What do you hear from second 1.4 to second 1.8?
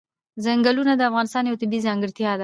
یوه